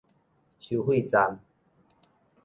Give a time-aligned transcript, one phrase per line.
[0.57, 1.39] 收費站